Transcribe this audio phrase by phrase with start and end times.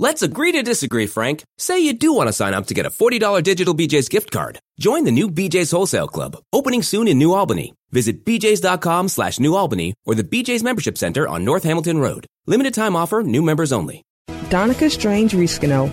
[0.00, 1.44] Let's agree to disagree, Frank.
[1.56, 4.58] Say you do want to sign up to get a $40 digital BJ's gift card.
[4.80, 7.74] Join the new BJ's Wholesale Club, opening soon in New Albany.
[7.92, 12.26] Visit bjs.com slash New Albany or the BJ's Membership Center on North Hamilton Road.
[12.46, 14.02] Limited time offer, new members only.
[14.50, 15.88] Donica Strange Riscano,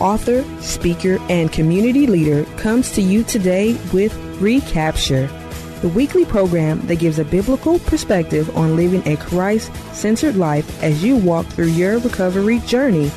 [0.00, 5.28] author, speaker, and community leader, comes to you today with Recapture,
[5.82, 11.02] the weekly program that gives a biblical perspective on living a Christ centered life as
[11.04, 13.10] you walk through your recovery journey.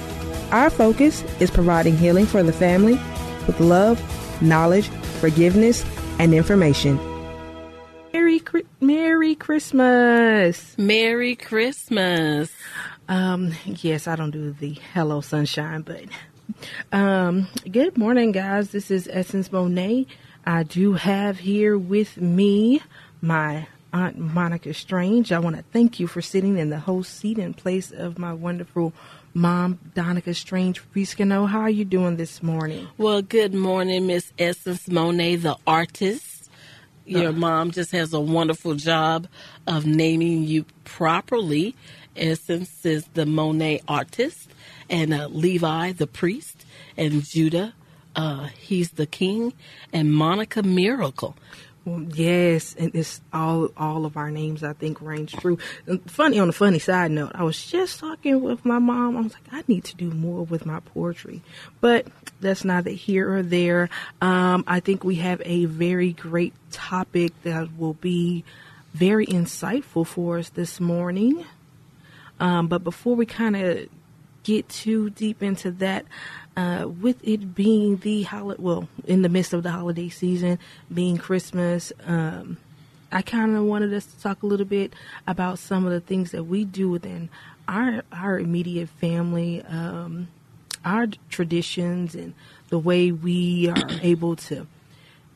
[0.51, 2.99] Our focus is providing healing for the family
[3.47, 4.01] with love,
[4.41, 4.87] knowledge,
[5.19, 5.85] forgiveness,
[6.19, 6.99] and information.
[8.13, 8.41] Merry,
[8.81, 10.77] Merry Christmas!
[10.77, 12.51] Merry Christmas!
[13.07, 16.03] Um, yes, I don't do the hello sunshine, but
[16.91, 18.71] um, good morning, guys.
[18.71, 20.07] This is Essence Monet.
[20.45, 22.81] I do have here with me
[23.21, 25.31] my Aunt Monica Strange.
[25.31, 28.33] I want to thank you for sitting in the host seat in place of my
[28.33, 28.93] wonderful
[29.33, 31.47] mom, Donica Strange Riscano.
[31.47, 32.87] How are you doing this morning?
[32.97, 36.49] Well, good morning, Miss Essence Monet, the artist.
[37.05, 39.27] Your uh, mom just has a wonderful job
[39.65, 41.75] of naming you properly.
[42.15, 44.49] Essence is the Monet artist,
[44.89, 46.65] and uh, Levi the priest,
[46.95, 47.73] and Judah
[48.19, 49.53] uh, he's the king,
[49.93, 51.37] and Monica Miracle.
[51.85, 55.57] Yes, and it's all all of our names I think range true.
[56.05, 59.15] funny on a funny side note, I was just talking with my mom.
[59.15, 61.41] I was like, I need to do more with my poetry,
[61.79, 62.07] but
[62.41, 63.89] that's neither here or there.
[64.21, 68.43] Um, I think we have a very great topic that will be
[68.93, 71.45] very insightful for us this morning.
[72.41, 73.87] Um, but before we kind of
[74.43, 76.05] get too deep into that,
[76.59, 80.59] uh, with it being the holiday, well, in the midst of the holiday season,
[80.93, 82.57] being Christmas, um,
[83.13, 84.93] I kind of wanted us to talk a little bit
[85.25, 87.29] about some of the things that we do within
[87.69, 90.27] our our immediate family, um,
[90.83, 92.33] our traditions, and
[92.67, 94.67] the way we are able to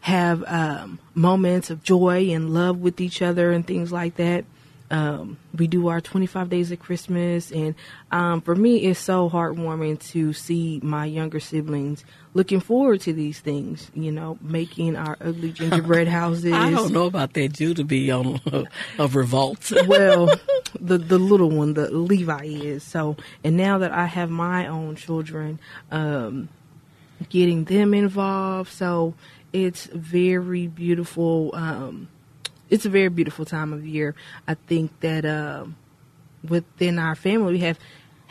[0.01, 4.43] have um, moments of joy and love with each other and things like that.
[4.93, 7.73] Um, we do our 25 days of Christmas, and
[8.11, 12.05] um, for me, it's so heartwarming to see my younger siblings
[12.35, 13.89] looking forward to these things.
[13.95, 16.53] You know, making our ugly gingerbread houses.
[16.53, 17.59] I don't know about that.
[17.59, 18.65] You to be on a,
[18.99, 19.71] a revolt.
[19.87, 20.27] well,
[20.79, 24.95] the the little one, the Levi is so, and now that I have my own
[24.95, 25.59] children,
[25.89, 26.49] um,
[27.29, 29.15] getting them involved, so
[29.53, 31.49] it's very beautiful.
[31.55, 32.09] Um,
[32.73, 34.15] it's a very beautiful time of year.
[34.47, 35.65] I think that uh,
[36.49, 37.77] within our family, we have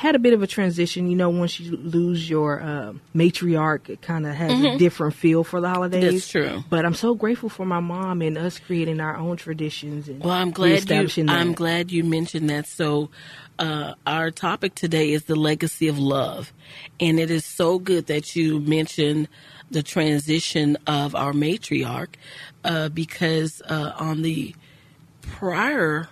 [0.03, 1.09] had a bit of a transition.
[1.09, 4.75] You know, once you lose your uh, matriarch, it kind of has mm-hmm.
[4.75, 6.13] a different feel for the holidays.
[6.13, 6.65] That's true.
[6.69, 10.09] But I'm so grateful for my mom and us creating our own traditions.
[10.09, 11.27] And well, I'm glad you.
[11.29, 12.67] I'm glad you mentioned that.
[12.67, 13.11] So,
[13.61, 16.53] uh, our topic today is the legacy of love,
[16.99, 19.29] and it is so good that you mentioned
[19.71, 22.15] the transition of our matriarch
[22.65, 24.55] uh, because uh, on the
[25.23, 26.09] prior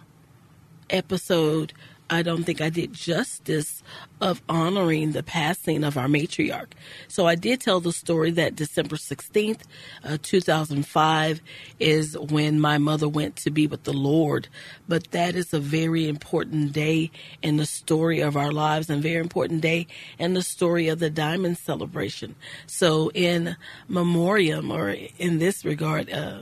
[0.88, 1.72] episode,
[2.12, 3.84] I don't think I did justice
[4.20, 6.72] of honoring the passing of our matriarch.
[7.06, 9.60] So I did tell the story that December 16th,
[10.04, 11.40] uh, 2005
[11.78, 14.48] is when my mother went to be with the Lord.
[14.88, 17.12] But that is a very important day
[17.42, 19.86] in the story of our lives and very important day
[20.18, 22.34] in the story of the diamond celebration.
[22.66, 23.56] So in
[23.86, 26.40] memoriam or in this regard, uh,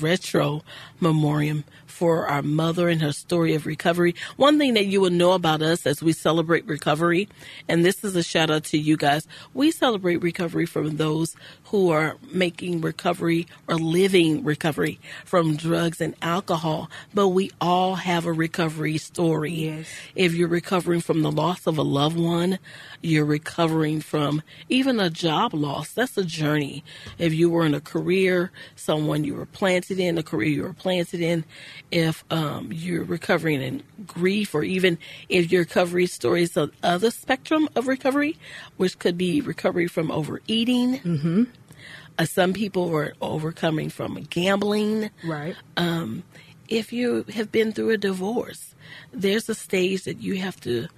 [0.00, 0.62] retro
[1.00, 4.14] memoriam for our mother and her story of recovery.
[4.36, 7.28] One thing that you will know about us as we celebrate recovery,
[7.68, 11.90] and this is a shout out to you guys, we celebrate recovery from those who
[11.90, 18.32] are making recovery or living recovery from drugs and alcohol, but we all have a
[18.32, 19.52] recovery story.
[19.52, 19.86] Yes.
[20.14, 22.58] If you're recovering from the loss of a loved one,
[23.02, 25.92] you're recovering from even a job loss.
[25.92, 26.82] That's a journey.
[27.18, 29.46] If you were in a career, someone you were
[29.80, 31.44] planted in, a career you were planted in,
[31.90, 34.98] if um, you're recovering in grief, or even
[35.28, 38.36] if your recovery story is the other spectrum of recovery,
[38.76, 40.98] which could be recovery from overeating.
[41.00, 41.44] Mm-hmm.
[42.18, 45.10] Uh, some people are overcoming from gambling.
[45.24, 45.56] Right.
[45.76, 46.24] Um,
[46.68, 48.74] if you have been through a divorce,
[49.12, 50.88] there's a stage that you have to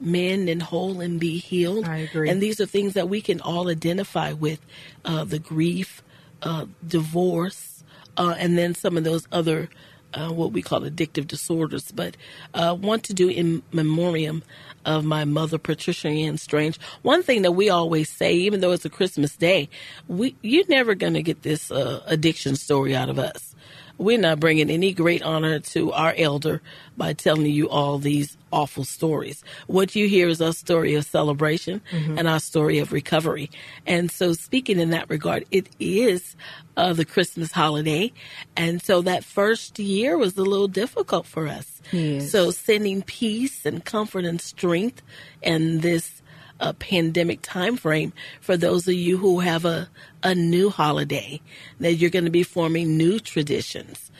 [0.00, 1.86] mend and whole and be healed.
[1.86, 2.28] I agree.
[2.28, 4.60] And these are things that we can all identify with
[5.04, 6.02] uh, the grief,
[6.42, 7.71] uh, divorce,
[8.16, 9.68] uh, and then some of those other
[10.14, 12.16] uh, what we call addictive disorders, but
[12.54, 14.42] uh, want to do in memoriam
[14.84, 16.78] of my mother, Patricia Ann Strange.
[17.02, 19.68] One thing that we always say, even though it's a Christmas day,
[20.08, 23.54] we you're never going to get this uh, addiction story out of us.
[23.98, 26.60] We're not bringing any great honor to our elder
[26.96, 29.42] by telling you all these awful stories.
[29.66, 32.18] What you hear is our story of celebration mm-hmm.
[32.18, 33.50] and our story of recovery.
[33.86, 36.36] And so, speaking in that regard, it is
[36.76, 38.12] uh, the Christmas holiday.
[38.56, 41.80] And so, that first year was a little difficult for us.
[41.90, 42.30] Yes.
[42.30, 45.02] So, sending peace and comfort and strength
[45.42, 46.21] and this
[46.62, 49.88] uh, pandemic time frame for those of you who have a,
[50.22, 51.40] a new holiday
[51.80, 54.10] that you're going to be forming new traditions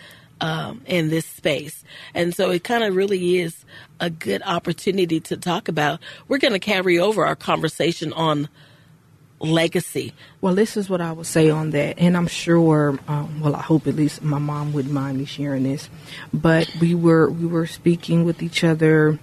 [0.41, 1.85] um, in this space.
[2.15, 3.65] And so it kind of really is
[4.01, 6.01] a good opportunity to talk about.
[6.27, 8.49] We're going to carry over our conversation on
[9.39, 10.13] legacy.
[10.41, 12.99] Well, this is what I would say on that, and I'm sure.
[13.07, 15.89] Um, well, I hope at least my mom wouldn't mind me sharing this.
[16.33, 19.19] But we were we were speaking with each other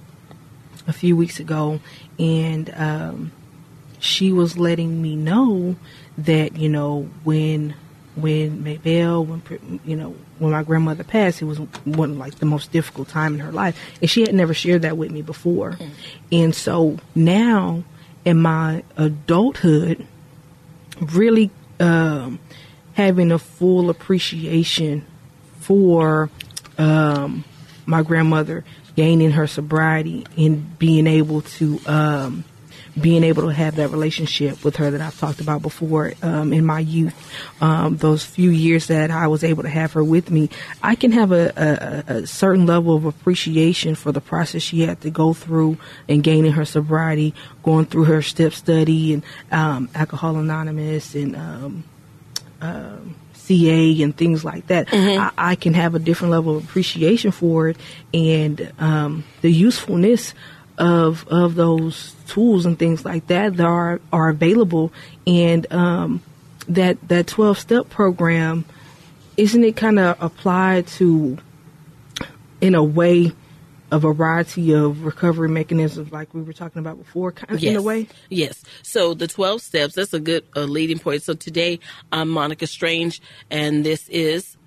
[0.87, 1.79] a few weeks ago,
[2.17, 3.31] and um,
[3.99, 5.75] she was letting me know
[6.17, 7.75] that you know when
[8.15, 12.71] when Maybelle, when you know, when my grandmother passed, it was one like the most
[12.71, 15.71] difficult time in her life, and she had never shared that with me before.
[15.71, 15.89] Mm.
[16.31, 17.83] And so now,
[18.25, 20.05] in my adulthood,
[21.01, 22.39] really um,
[22.93, 25.05] having a full appreciation
[25.59, 26.29] for
[26.77, 27.43] um,
[27.85, 28.63] my grandmother
[28.99, 32.43] gaining her sobriety and being able to um,
[32.99, 36.65] being able to have that relationship with her that I've talked about before um, in
[36.65, 37.15] my youth,
[37.61, 40.49] um, those few years that I was able to have her with me,
[40.83, 44.99] I can have a, a, a, certain level of appreciation for the process she had
[44.99, 45.77] to go through
[46.09, 51.83] in gaining her sobriety, going through her step study and um, Alcohol Anonymous and um,
[52.59, 53.15] um,
[53.49, 54.87] CA and things like that.
[54.89, 55.19] Mm-hmm.
[55.19, 57.77] I, I, can have a different level of appreciation for it
[58.13, 60.35] and um, the usefulness
[60.77, 64.93] of of those tools and things like that that are are available
[65.25, 66.21] and um,
[66.67, 68.65] that that 12 step program
[69.35, 71.39] isn't it kind of applied to
[72.61, 73.31] in a way
[73.91, 77.71] a variety of recovery mechanisms like we were talking about before kind of yes.
[77.71, 81.33] in a way yes so the 12 steps that's a good uh, leading point so
[81.33, 81.79] today
[82.11, 84.57] i'm monica strange and this is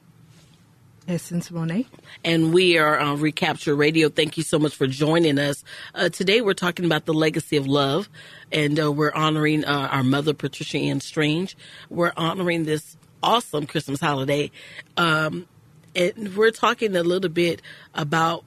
[1.09, 1.87] Essence Monet.
[2.25, 4.09] And we are on Recapture Radio.
[4.09, 5.65] Thank you so much for joining us.
[5.97, 8.09] Uh, today we're talking about the legacy of love,
[8.53, 11.57] and uh, we're honoring uh, our mother, Patricia Ann Strange.
[11.91, 14.51] We're honoring this awesome Christmas holiday.
[14.97, 15.49] Um,
[15.95, 17.63] and we're talking a little bit
[17.95, 18.45] about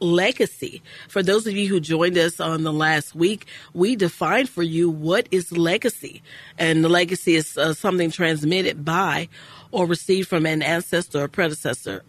[0.00, 0.82] legacy.
[1.08, 4.90] For those of you who joined us on the last week, we defined for you
[4.90, 6.22] what is legacy.
[6.58, 9.28] And the legacy is uh, something transmitted by
[9.70, 12.02] or received from an ancestor or predecessor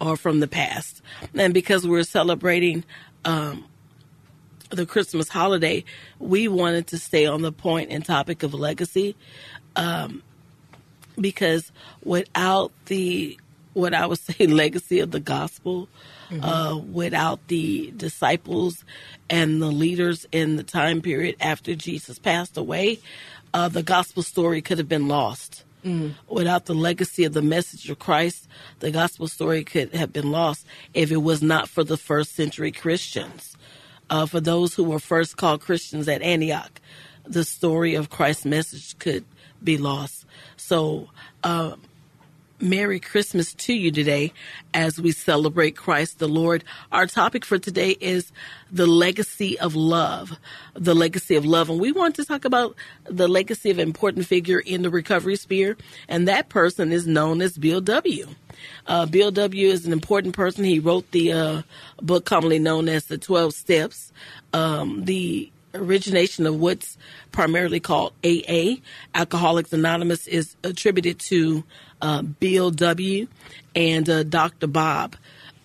[0.00, 1.02] or from the past.
[1.34, 2.84] And because we're celebrating
[3.24, 3.64] um,
[4.70, 5.84] the Christmas holiday,
[6.18, 9.16] we wanted to stay on the point and topic of legacy
[9.76, 10.22] um,
[11.18, 11.72] because
[12.02, 13.38] without the,
[13.74, 15.88] what I would say, legacy of the gospel,
[16.30, 16.42] mm-hmm.
[16.42, 18.84] uh, without the disciples
[19.28, 23.00] and the leaders in the time period after Jesus passed away,
[23.52, 25.64] uh, the gospel story could have been lost.
[25.84, 26.14] Mm.
[26.28, 28.48] Without the legacy of the message of Christ,
[28.80, 32.72] the gospel story could have been lost if it was not for the first century
[32.72, 33.56] Christians.
[34.08, 36.80] Uh, for those who were first called Christians at Antioch,
[37.24, 39.24] the story of Christ's message could
[39.62, 40.24] be lost.
[40.56, 41.08] So,
[41.42, 41.76] uh,
[42.64, 44.32] Merry Christmas to you today
[44.72, 46.64] as we celebrate Christ the Lord.
[46.90, 48.32] Our topic for today is
[48.72, 50.38] the legacy of love.
[50.72, 51.68] The legacy of love.
[51.68, 55.36] And we want to talk about the legacy of an important figure in the recovery
[55.36, 55.76] sphere.
[56.08, 58.28] And that person is known as Bill W.
[58.86, 59.68] Uh, Bill W.
[59.68, 60.64] is an important person.
[60.64, 61.62] He wrote the uh,
[62.00, 64.10] book commonly known as The 12 Steps.
[64.54, 66.96] Um, the origination of what's
[67.32, 68.76] primarily called AA,
[69.14, 71.64] Alcoholics Anonymous, is attributed to
[72.04, 73.26] uh, Bill W.
[73.74, 74.66] and uh, Dr.
[74.66, 75.16] Bob.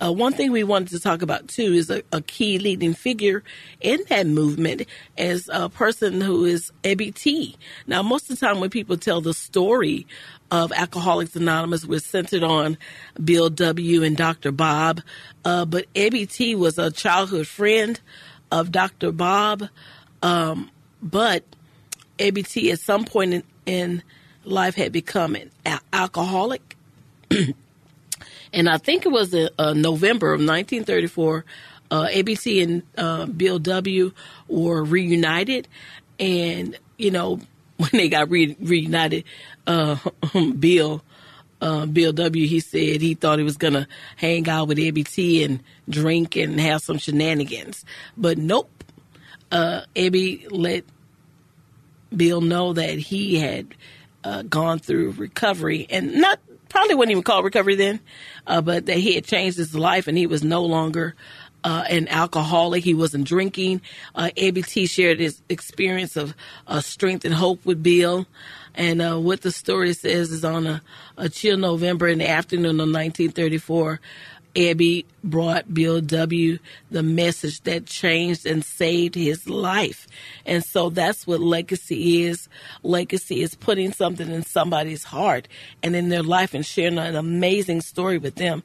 [0.02, 3.44] Uh, one thing we wanted to talk about too is a, a, key leading figure
[3.82, 4.84] in that movement
[5.18, 7.58] is a person who is Ebby T.
[7.86, 10.08] Now, most of the time when people tell the story
[10.52, 12.78] of Alcoholics Anonymous, we're centered on
[13.22, 14.04] Bill W.
[14.04, 14.54] and Dr.
[14.54, 15.02] Bob,
[15.44, 16.56] uh, but Ebby T.
[16.56, 18.00] was a childhood friend
[18.54, 19.12] of Dr.
[19.12, 19.68] Bob,
[20.24, 20.72] um,
[21.04, 21.44] but
[22.18, 22.72] Ebby T.
[22.72, 24.04] at some point in, in
[24.50, 25.52] life had become an
[25.94, 26.76] alcoholic.
[28.54, 31.46] and I think it was a, a November of 1934.
[31.92, 34.12] Uh, T and uh, Bill W
[34.48, 35.68] were reunited,
[36.20, 37.40] and you know
[37.78, 39.24] when they got re- reunited,
[39.66, 39.98] uh,
[40.60, 41.02] Bill
[41.62, 42.48] uh, Bill W.
[42.48, 43.88] He said he thought he was gonna
[44.18, 47.86] hang out with Ebby T and drink and have some shenanigans,
[48.18, 48.70] but nope.
[49.52, 50.84] Uh, Ebby let
[52.16, 53.74] Bill know that he had
[54.24, 58.00] uh, gone through recovery and not probably wouldn't even call recovery then,
[58.48, 61.16] uh, but that he had changed his life and he was no longer
[61.64, 62.84] uh, an alcoholic.
[62.84, 63.82] He wasn't drinking.
[64.16, 66.34] Uh, Ebby T shared his experience of
[66.68, 68.28] uh, strength and hope with Bill.
[68.76, 70.82] And uh, what the story says is on a,
[71.18, 74.00] a chill November in the afternoon of 1934,
[74.56, 76.60] Ebby brought Bill W.
[76.90, 80.08] the message that changed and saved his life.
[80.46, 82.50] And so that's what legacy is.
[82.84, 85.48] Legacy is putting something in somebody's heart
[85.84, 88.64] and in their life and sharing an amazing story with them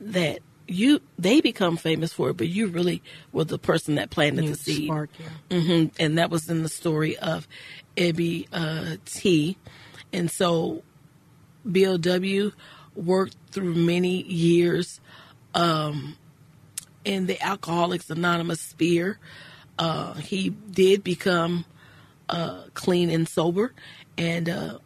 [0.00, 3.02] that you they become famous for it, but you really
[3.32, 4.84] were the person that planted the seed.
[4.84, 5.10] Spark,
[5.50, 5.60] yeah.
[5.60, 7.48] hmm And that was in the story of
[7.96, 9.56] Ebby uh, T.
[10.12, 10.82] And so
[11.70, 12.52] Bill W.
[12.94, 15.00] worked through many years
[15.54, 16.16] um,
[17.04, 19.18] in the Alcoholics Anonymous sphere.
[19.78, 21.64] Uh, he did become
[22.28, 23.72] uh, clean and sober,
[24.18, 24.78] and uh,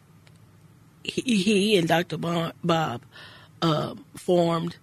[1.03, 2.17] he, he and Dr.
[2.17, 3.01] Bob
[3.61, 4.77] uh, formed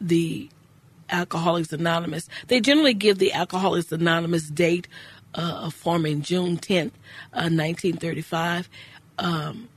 [0.00, 0.48] the
[1.08, 2.28] Alcoholics Anonymous.
[2.48, 4.88] They generally give the Alcoholics Anonymous date
[5.34, 6.92] uh, of forming June 10th,
[7.32, 8.68] uh, 1935.
[9.18, 9.68] Um,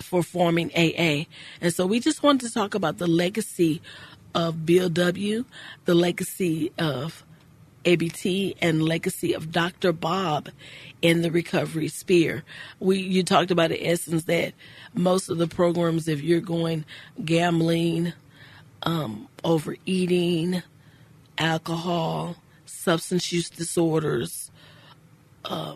[0.00, 1.24] for forming AA.
[1.60, 3.82] And so we just wanted to talk about the legacy
[4.34, 5.44] of Bill W.,
[5.84, 7.24] the legacy of
[7.84, 9.92] Ebby T, and legacy of Dr.
[9.92, 10.48] Bob
[11.02, 12.44] in the recovery sphere.
[12.78, 14.54] We you talked about the essence that
[14.94, 16.84] most of the programs, if you're going
[17.24, 18.12] gambling,
[18.84, 20.62] um, overeating,
[21.38, 24.50] alcohol, substance use disorders,
[25.44, 25.74] uh,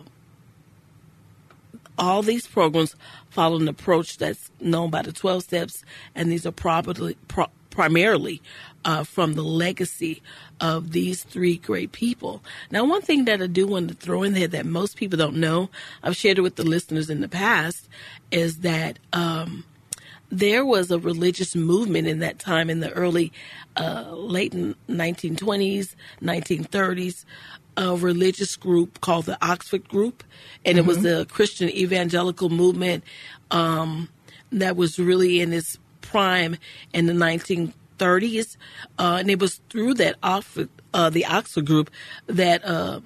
[1.97, 2.95] all these programs
[3.37, 5.83] follow an approach that's known by the 12 steps,
[6.15, 8.41] and these are probably pro- primarily
[8.83, 10.23] uh, from the legacy
[10.59, 12.43] of these three great people.
[12.71, 15.35] Now, one thing that I do want to throw in there that most people don't
[15.35, 15.69] know,
[16.01, 17.87] I've shared it with the listeners in the past,
[18.31, 19.65] is that um,
[20.31, 23.31] there was a religious movement in that time in the early,
[23.75, 27.23] uh, late 1920s, 1930s
[27.77, 30.23] a religious group called the Oxford Group,
[30.65, 30.89] and mm-hmm.
[30.89, 33.03] it was a Christian evangelical movement
[33.51, 34.09] um,
[34.51, 36.57] that was really in its prime
[36.93, 38.57] in the 1930s,
[38.97, 41.91] uh, and it was through that Oxford, uh, the Oxford Group,
[42.25, 42.99] that uh,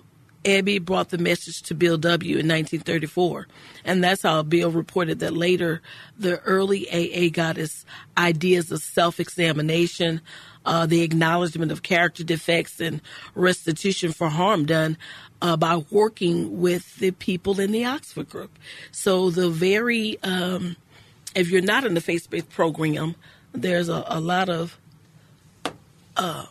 [0.44, 2.34] Ebby brought the message to Bill W.
[2.34, 3.48] in 1934.
[3.86, 5.82] And that's how Bill reported that later
[6.18, 7.86] the early AA got its
[8.18, 10.22] ideas of self examination,
[10.66, 13.02] uh, the acknowledgement of character defects and
[13.36, 14.98] restitution for harm done
[15.42, 18.58] uh, by working with the people in the Oxford group.
[18.92, 20.76] So the very, um,
[21.36, 23.16] if you're not in the faith-based program,
[23.54, 24.78] there's a, a lot of
[26.16, 26.46] uh,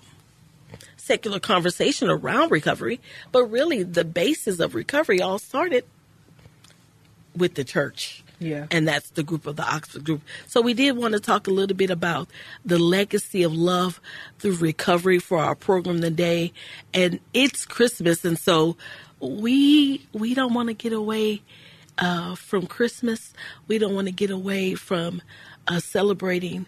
[0.96, 3.00] secular conversation around recovery,
[3.32, 5.84] but really the basis of recovery all started
[7.36, 8.24] with the church.
[8.40, 8.66] Yeah.
[8.70, 10.22] And that's the group of the Oxford group.
[10.46, 12.28] So we did want to talk a little bit about
[12.64, 14.00] the legacy of love
[14.38, 16.52] through recovery for our program today.
[16.92, 18.76] And it's Christmas and so
[19.20, 21.42] we we don't want to get away
[21.98, 23.32] uh, from Christmas.
[23.68, 25.20] We don't want to get away from
[25.68, 26.66] uh, celebrating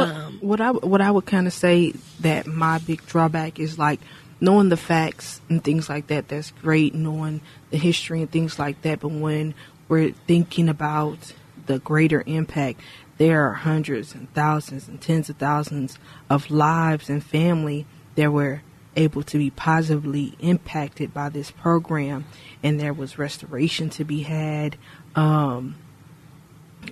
[0.00, 4.00] um, what I what I would kind of say that my big drawback is like
[4.40, 6.28] knowing the facts and things like that.
[6.28, 9.00] That's great, knowing the history and things like that.
[9.00, 9.54] But when
[9.88, 11.32] we're thinking about
[11.66, 12.80] the greater impact,
[13.18, 15.98] there are hundreds and thousands and tens of thousands
[16.28, 17.86] of lives and family
[18.16, 18.62] that were
[18.96, 22.24] able to be positively impacted by this program,
[22.62, 24.76] and there was restoration to be had.
[25.14, 25.76] Um,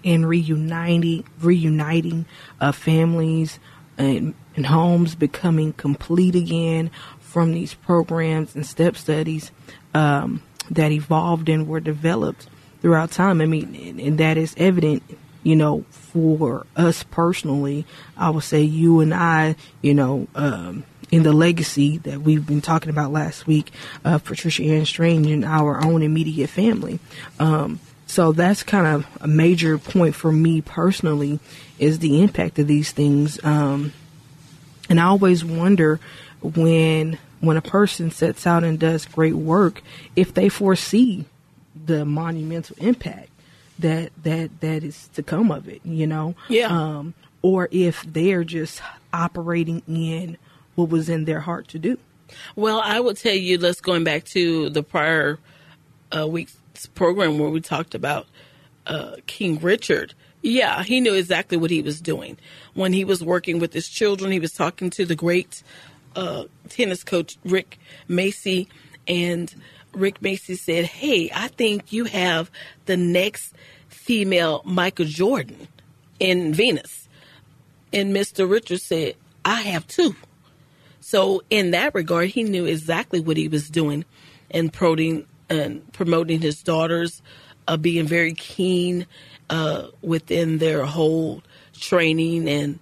[0.03, 2.25] in reuniting, reuniting
[2.61, 3.59] uh, families
[3.99, 9.51] and, and homes becoming complete again from these programs and step studies
[9.95, 12.49] um, that evolved and were developed
[12.83, 13.41] throughout time.
[13.41, 15.03] I mean, and that is evident,
[15.43, 17.87] you know, for us personally.
[18.17, 22.61] I would say you and I, you know, um, in the legacy that we've been
[22.61, 23.71] talking about last week
[24.05, 26.99] of Patricia Ann Strange and our own immediate family.
[27.39, 31.39] Um, so that's kind of a major point for me personally
[31.79, 33.43] is the impact of these things.
[33.45, 33.93] Um,
[34.91, 36.01] and I always wonder
[36.43, 39.83] when when a person sets out and does great work
[40.15, 41.25] if they foresee
[41.75, 43.29] the monumental impact
[43.79, 46.35] that that that is to come of it, you know.
[46.49, 46.69] Yeah.
[46.69, 48.81] Um, or if they're just
[49.13, 50.37] operating in
[50.75, 51.99] what was in their heart to do.
[52.57, 53.59] Well, I will tell you.
[53.59, 55.39] Let's going back to the prior
[56.17, 56.57] uh, week's
[56.95, 58.27] program where we talked about
[58.87, 62.37] uh, King Richard Yeah, he knew exactly what he was doing.
[62.75, 65.63] When he was working with his children, he was talking to the great
[66.17, 68.67] uh, tennis coach, Rick Macci,
[69.07, 69.55] and
[69.95, 72.51] Rick Macci said, Hey, I think you have
[72.87, 73.55] the next
[73.89, 75.69] female Michael Jordan
[76.19, 77.09] in Venus.
[77.93, 78.49] And Mr.
[78.49, 80.17] Richards said, I have two.
[81.01, 84.05] So, in that regard, he knew exactly what he was doing
[84.51, 87.23] and promoting, and promoting his daughters,
[87.67, 89.07] uh, being very keen
[89.51, 91.43] uh, within their whole
[91.75, 92.79] training and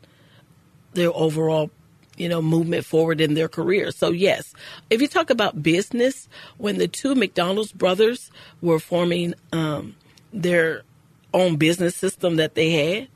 [0.92, 1.70] their overall
[2.20, 4.54] you know movement forward in their career so yes
[4.90, 9.94] if you talk about business when the two mcdonald's brothers were forming um,
[10.32, 10.82] their
[11.32, 13.08] own business system that they had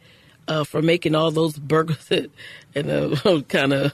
[0.47, 2.11] uh, for making all those burgers
[2.75, 3.93] in a kind of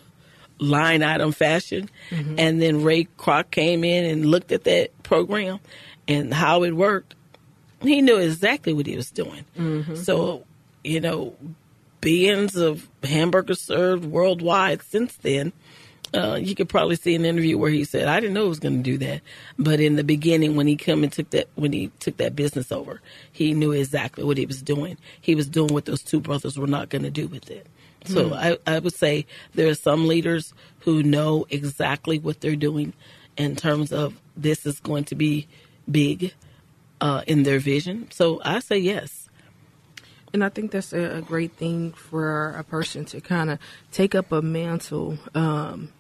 [0.59, 2.35] line item fashion mm-hmm.
[2.39, 5.59] and then ray kroc came in and looked at that program
[6.07, 7.15] and how it worked
[7.83, 9.45] he knew exactly what he was doing.
[9.59, 9.97] Mm-hmm.
[9.97, 10.45] So,
[10.85, 11.35] you know,
[12.01, 15.53] billions of hamburgers served worldwide since then.
[16.13, 18.59] Uh, you could probably see an interview where he said, "I didn't know it was
[18.59, 19.21] going to do that,"
[19.59, 22.73] but in the beginning, when he come and took that when he took that business
[22.73, 24.99] over, he knew exactly what he was doing.
[25.21, 27.67] He was doing what those two brothers were not going to do with it.
[28.07, 28.33] So mm.
[28.33, 32.93] I, I would say there are some leaders who know exactly what they're doing
[33.37, 35.47] in terms of this is going to be
[35.91, 36.35] big
[37.01, 38.09] uh, in their vision.
[38.11, 39.29] So I say yes.
[40.33, 43.59] And I think that's a, a great thing for a person to kind of
[43.91, 45.93] take up a mantle, um,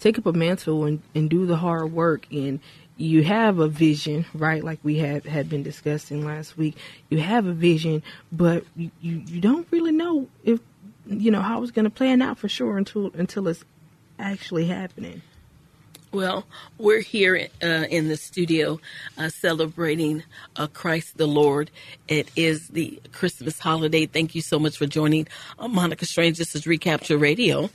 [0.00, 2.26] take up a mantle and, and do the hard work.
[2.30, 2.60] And
[2.96, 4.62] you have a vision, right?
[4.62, 6.76] Like we had had been discussing last week.
[7.08, 10.60] You have a vision, but you, you, you don't really know if
[11.06, 13.64] you know how it's going to plan out for sure until until it's
[14.18, 15.22] actually happening.
[16.14, 16.46] Well,
[16.78, 18.78] we're here uh, in the studio
[19.18, 20.22] uh, celebrating
[20.54, 21.72] uh, Christ the Lord.
[22.06, 24.06] It is the Christmas holiday.
[24.06, 25.26] Thank you so much for joining
[25.58, 26.38] uh, Monica Strange.
[26.38, 27.68] This is Recapture Radio.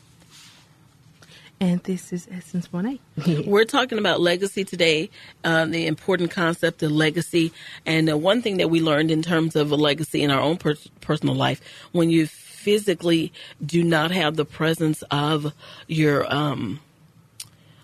[1.59, 3.01] And this is Essence Monet.
[3.45, 5.09] We're talking about legacy today,
[5.43, 7.51] uh, the important concept of legacy.
[7.85, 10.55] And uh, one thing that we learned in terms of a legacy in our own
[10.55, 11.59] per- personal life,
[11.91, 13.33] when you physically
[13.65, 15.53] do not have the presence of
[15.87, 16.79] your um,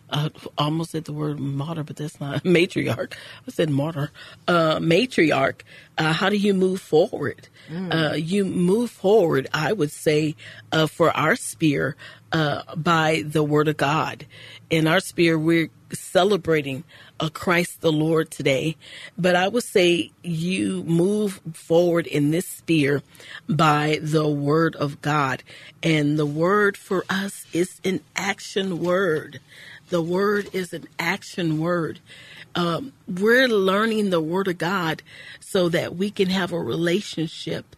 [0.10, 3.14] uh, almost said the word martyr, but that's not matriarch.
[3.48, 4.12] I said martyr.
[4.48, 5.62] Uh, matriarch.
[5.98, 7.48] Uh, how do you move forward?
[7.70, 8.12] Mm.
[8.12, 10.36] Uh, you move forward, I would say,
[10.72, 11.96] uh, for our spear
[12.32, 14.26] uh, by the word of God.
[14.70, 16.84] In our spear, we're celebrating
[17.20, 18.76] a Christ the Lord today.
[19.18, 23.02] But I would say you move forward in this spear
[23.48, 25.44] by the word of God.
[25.82, 29.40] And the word for us is an action word.
[29.90, 32.00] The word is an action word.
[32.56, 35.04] Um, we're learning the word of God
[35.40, 37.76] so that we can have a relationship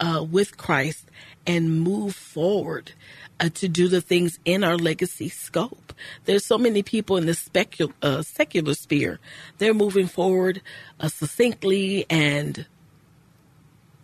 [0.00, 1.06] uh, with Christ
[1.46, 2.92] and move forward
[3.38, 5.92] uh, to do the things in our legacy scope.
[6.24, 9.20] There's so many people in the uh, secular sphere.
[9.58, 10.62] They're moving forward
[10.98, 12.66] uh, succinctly and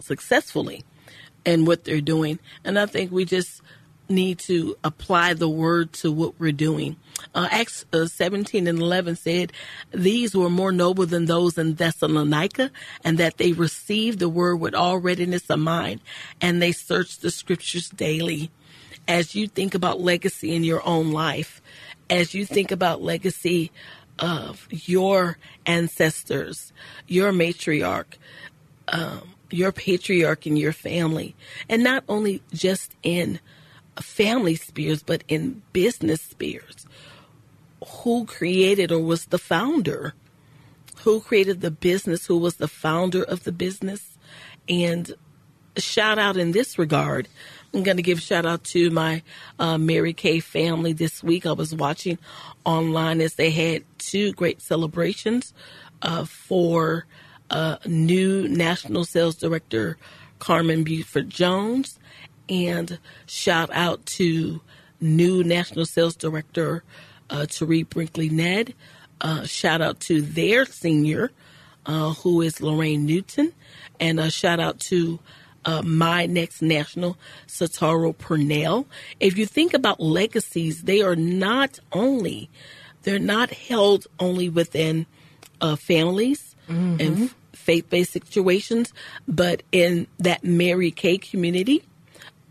[0.00, 0.84] successfully
[1.44, 2.38] in what they're doing.
[2.64, 3.62] And I think we just
[4.10, 6.96] need to apply the word to what we're doing.
[7.34, 9.52] Uh, Acts uh, 17 and 11 said,
[9.92, 12.70] These were more noble than those in Thessalonica,
[13.04, 16.00] and that they received the word with all readiness of mind,
[16.40, 18.50] and they searched the scriptures daily.
[19.08, 21.60] As you think about legacy in your own life,
[22.08, 23.70] as you think about legacy
[24.18, 26.72] of your ancestors,
[27.06, 28.18] your matriarch,
[28.88, 31.34] um, your patriarch in your family,
[31.68, 33.40] and not only just in
[34.00, 36.86] family spheres, but in business spheres.
[38.02, 40.14] Who created or was the founder?
[41.02, 42.26] Who created the business?
[42.26, 44.18] Who was the founder of the business?
[44.68, 45.14] And
[45.76, 47.28] shout out in this regard.
[47.72, 49.22] I'm going to give shout out to my
[49.58, 51.46] uh, Mary Kay family this week.
[51.46, 52.18] I was watching
[52.64, 55.54] online as they had two great celebrations
[56.02, 57.06] uh, for
[57.48, 59.96] uh, new national sales director
[60.38, 61.98] Carmen Buford Jones
[62.50, 64.60] and shout out to
[65.00, 66.82] new National Sales Director
[67.30, 68.74] uh, Tariq Brinkley Ned.
[69.20, 71.30] Uh, shout out to their senior,
[71.86, 73.52] uh, who is Lorraine Newton,
[73.98, 75.20] and a shout out to
[75.64, 78.86] uh, my next national, Sataro Purnell.
[79.20, 82.50] If you think about legacies, they are not only
[83.02, 85.06] they're not held only within
[85.60, 87.00] uh, families mm-hmm.
[87.00, 88.92] and faith-based situations,
[89.26, 91.82] but in that Mary Kay community,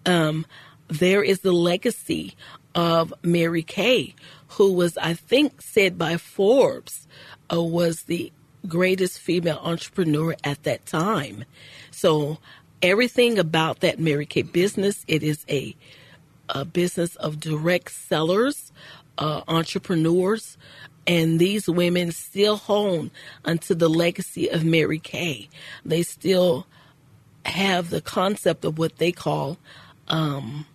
[0.05, 0.45] um,
[0.87, 2.35] there is the legacy
[2.75, 4.15] of Mary Kay,
[4.49, 7.07] who was, I think, said by Forbes,
[7.51, 8.31] uh, was the
[8.67, 11.45] greatest female entrepreneur at that time.
[11.91, 12.39] So
[12.81, 15.03] everything about that Mary Kay business.
[15.07, 15.75] It is a,
[16.49, 18.71] a business of direct sellers,
[19.17, 20.57] uh, entrepreneurs,
[21.07, 23.11] and these women still hone
[23.43, 25.49] unto the legacy of Mary Kay.
[25.83, 26.67] They still
[27.45, 29.57] have the concept of what they call
[30.09, 30.65] um,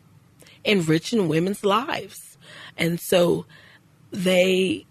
[0.64, 2.38] enriching women's lives.
[2.76, 3.46] And so
[4.10, 4.86] they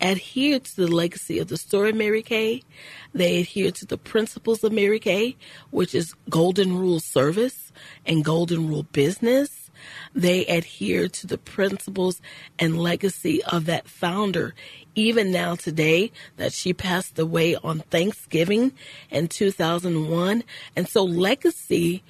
[0.00, 2.62] adhere to the legacy of the story of Mary Kay.
[3.12, 5.36] They adhere to the principles of Mary Kay,
[5.70, 7.72] which is Golden Rule service
[8.06, 9.70] and Golden Rule business.
[10.14, 12.20] They adhere to the principles
[12.58, 14.54] and legacy of that founder.
[14.94, 18.72] Even now, today, that she passed away on Thanksgiving
[19.10, 20.44] in 2001.
[20.76, 22.02] And so, legacy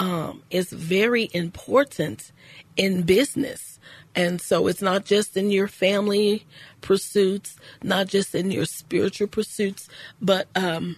[0.00, 2.32] um, is very important
[2.76, 3.78] in business.
[4.16, 6.46] And so it's not just in your family
[6.80, 9.88] pursuits, not just in your spiritual pursuits,
[10.20, 10.96] but um,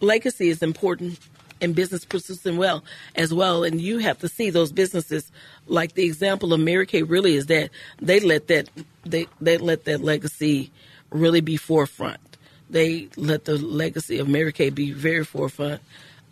[0.00, 1.18] legacy is important
[1.60, 2.84] in business pursuits and well
[3.14, 3.64] as well.
[3.64, 5.30] And you have to see those businesses,
[5.66, 7.70] like the example of Mary Kay, really is that
[8.02, 8.68] they let that
[9.04, 10.70] they they let that legacy
[11.10, 12.20] really be forefront.
[12.68, 15.80] They let the legacy of Mary Kay be very forefront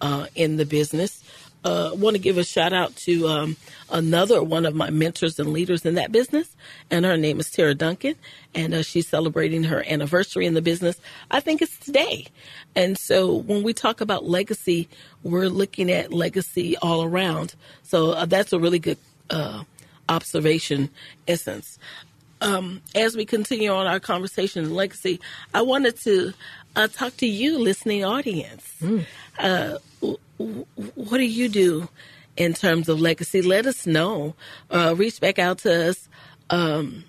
[0.02, 1.23] uh, in the business
[1.64, 3.56] uh, want to give a shout out to um,
[3.90, 6.54] another one of my mentors and leaders in that business,
[6.90, 8.14] and her name is Tara Duncan,
[8.54, 11.00] and uh, she's celebrating her anniversary in the business.
[11.30, 12.26] I think it's today,
[12.76, 14.88] and so when we talk about legacy,
[15.22, 17.54] we're looking at legacy all around.
[17.82, 18.98] So uh, that's a really good
[19.30, 19.64] uh,
[20.08, 20.90] observation,
[21.26, 21.78] essence.
[22.44, 25.18] Um, as we continue on our conversation in legacy,
[25.54, 26.32] I wanted to
[26.76, 28.70] uh, talk to you, listening audience.
[28.80, 29.04] Mm
[30.36, 31.88] what do you do
[32.36, 33.42] in terms of legacy?
[33.42, 34.34] Let us know.
[34.70, 36.08] Uh, reach back out to us.
[36.50, 37.04] Um,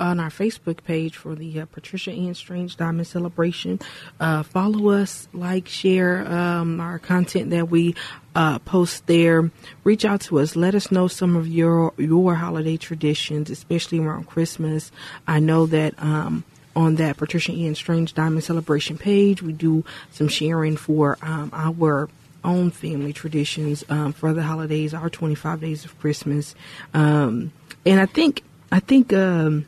[0.00, 3.80] on our Facebook page for the uh, Patricia Ann Strange Diamond Celebration.
[4.20, 7.94] Uh, follow us, like, share um, our content that we
[8.34, 9.50] uh, post there.
[9.84, 10.56] Reach out to us.
[10.56, 14.92] Let us know some of your your holiday traditions, especially around Christmas.
[15.26, 15.94] I know that.
[16.02, 16.44] Um,
[16.76, 19.42] on that Patricia Ann Strange Diamond Celebration page.
[19.42, 22.08] We do some sharing for um, our
[22.44, 26.54] own family traditions um, for the holidays, our 25 days of Christmas.
[26.94, 27.52] Um,
[27.84, 29.66] and I think, I think um,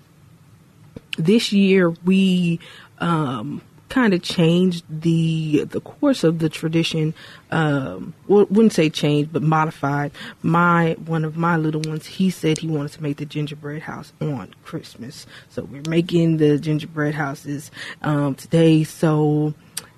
[1.21, 2.61] this year we
[2.99, 7.13] um, kind of changed the the course of the tradition.
[7.51, 10.13] Um, well, wouldn't say changed, but modified.
[10.43, 14.13] My one of my little ones, he said he wanted to make the gingerbread house
[14.21, 17.71] on Christmas, so we're making the gingerbread houses
[18.03, 18.85] um, today.
[18.85, 19.53] So.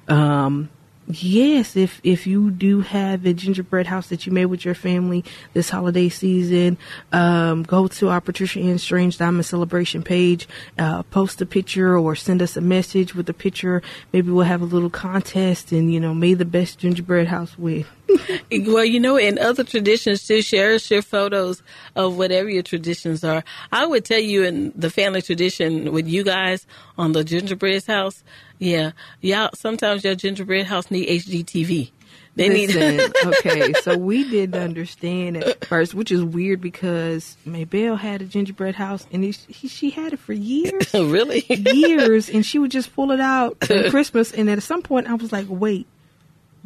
[0.08, 0.68] Um,
[1.06, 5.24] yes, if if you do have a gingerbread house that you made with your family
[5.52, 6.78] this holiday season,
[7.12, 12.14] um, go to our Patricia Ann Strange Diamond Celebration page, uh, post a picture or
[12.14, 13.82] send us a message with a picture.
[14.12, 17.84] Maybe we'll have a little contest and you know, may the best gingerbread house win.
[18.66, 21.62] well, you know, in other traditions too, share share photos
[21.96, 23.44] of whatever your traditions are.
[23.70, 26.66] I would tell you in the family tradition with you guys
[26.98, 28.22] on the gingerbread house,
[28.62, 29.48] yeah, yeah.
[29.55, 31.90] Sometimes your gingerbread house need HGTV.
[32.35, 33.12] They Listen, need.
[33.27, 38.75] okay, so we didn't understand at first, which is weird because Maybelle had a gingerbread
[38.75, 40.94] house and he, she had it for years.
[40.94, 41.44] really?
[41.48, 44.33] years, and she would just pull it out for Christmas.
[44.33, 45.87] And at some point, I was like, "Wait,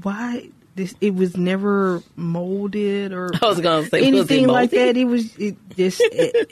[0.02, 4.94] why?" This, it was never molded or I was gonna say anything like that.
[4.94, 6.02] It was it just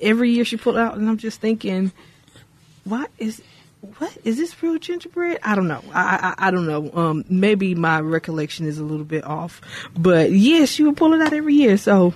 [0.01, 1.93] every year she pulled out, and I'm just thinking,
[2.85, 3.43] what is
[3.99, 5.38] what is this real gingerbread?
[5.42, 5.83] I don't know.
[5.92, 6.90] I I, I don't know.
[6.92, 9.61] Um, maybe my recollection is a little bit off,
[9.97, 11.77] but yes, she would pull it out every year.
[11.77, 12.14] So,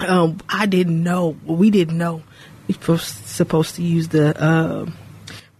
[0.00, 1.36] um, I didn't know.
[1.44, 2.22] We didn't know.
[2.68, 4.86] We were supposed to use the uh,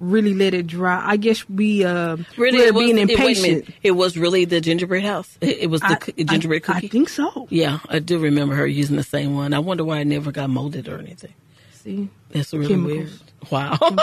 [0.03, 1.01] really let it dry.
[1.05, 3.69] I guess we uh, really were being impatient.
[3.69, 5.39] It, it, was really the gingerbread house.
[5.41, 6.87] It, it was the I, gingerbread I, cookie.
[6.87, 7.47] I think so.
[7.49, 9.55] Yeah, I do remember her using the same one.
[9.55, 11.35] I wonder why it never got molded or anything.
[11.73, 12.99] See, that's really Chemicals.
[12.99, 13.33] weird.
[13.51, 13.79] Wow.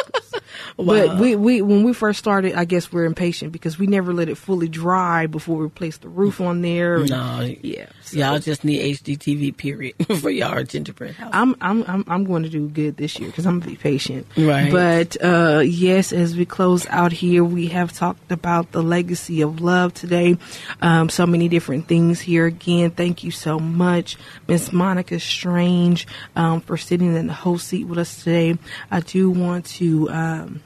[0.77, 0.85] wow.
[0.85, 4.29] But we, we when we first started, I guess we're impatient because we never let
[4.29, 6.99] it fully dry before we placed the roof on there.
[7.05, 8.17] No, yeah, so.
[8.17, 11.29] y'all just need HGTV period for y'all gingerbread house.
[11.33, 14.27] I'm I'm I'm, I'm going to do good this year because I'm gonna be patient.
[14.37, 14.71] Right.
[14.71, 19.61] But uh, yes, as we close out here, we have talked about the legacy of
[19.61, 20.37] love today.
[20.81, 22.45] Um, so many different things here.
[22.45, 27.85] Again, thank you so much, Miss Monica Strange, um, for sitting in the host seat
[27.85, 28.57] with us today.
[28.91, 30.61] I do want to um,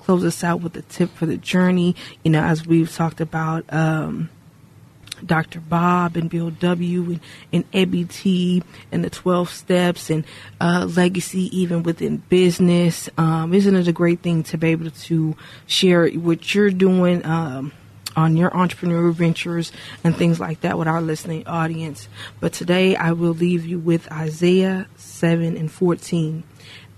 [0.00, 1.96] close us out with a tip for the journey.
[2.22, 3.64] You know, as we've talked about.
[3.72, 4.30] Um,
[5.24, 5.60] Dr.
[5.60, 7.18] Bob and Bill W.
[7.52, 10.24] and, and and the 12 steps and
[10.60, 13.08] uh, legacy even within business.
[13.16, 15.36] Um, isn't it a great thing to be able to
[15.66, 17.72] share what you're doing um,
[18.16, 22.08] on your entrepreneurial ventures and things like that with our listening audience.
[22.40, 26.44] But today I will leave you with Isaiah 7 and 14.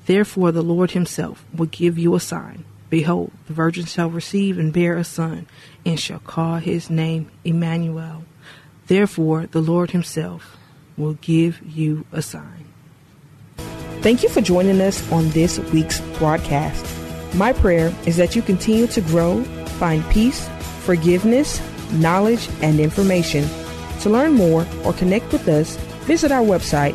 [0.07, 2.65] Therefore, the Lord Himself will give you a sign.
[2.89, 5.47] Behold, the virgin shall receive and bear a son,
[5.85, 8.25] and shall call his name Emmanuel.
[8.87, 10.57] Therefore, the Lord Himself
[10.97, 12.67] will give you a sign.
[14.03, 16.87] Thank you for joining us on this week's broadcast.
[17.35, 19.43] My prayer is that you continue to grow,
[19.81, 20.49] find peace,
[20.83, 21.61] forgiveness,
[21.93, 23.49] knowledge, and information.
[24.03, 26.95] To learn more or connect with us, visit our website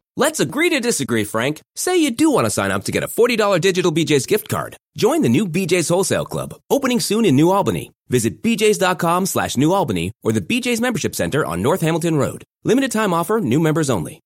[0.17, 1.61] Let's agree to disagree, Frank.
[1.75, 4.75] Say you do want to sign up to get a $40 digital BJ's gift card.
[4.97, 7.91] Join the new BJ's Wholesale Club, opening soon in New Albany.
[8.09, 12.43] Visit bjs.com slash New Albany or the BJ's Membership Center on North Hamilton Road.
[12.65, 14.21] Limited time offer, new members only.